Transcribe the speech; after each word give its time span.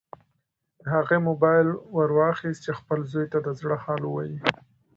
هغې 0.93 1.17
موبایل 1.27 1.67
ورواخیست 1.97 2.59
چې 2.65 2.71
خپل 2.79 2.99
زوی 3.11 3.25
ته 3.31 3.39
د 3.45 3.47
زړه 3.59 3.77
حال 3.83 4.01
ووایي. 4.05 4.37